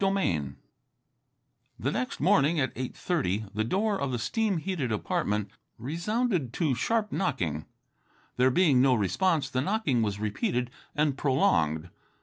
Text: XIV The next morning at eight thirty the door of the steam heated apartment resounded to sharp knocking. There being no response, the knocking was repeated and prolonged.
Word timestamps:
XIV 0.01 0.55
The 1.79 1.91
next 1.91 2.19
morning 2.19 2.59
at 2.59 2.73
eight 2.75 2.97
thirty 2.97 3.45
the 3.53 3.63
door 3.63 4.01
of 4.01 4.11
the 4.11 4.17
steam 4.17 4.57
heated 4.57 4.91
apartment 4.91 5.51
resounded 5.77 6.53
to 6.53 6.73
sharp 6.73 7.11
knocking. 7.11 7.67
There 8.35 8.49
being 8.49 8.81
no 8.81 8.95
response, 8.95 9.47
the 9.47 9.61
knocking 9.61 10.01
was 10.01 10.19
repeated 10.19 10.71
and 10.95 11.15
prolonged. 11.19 11.91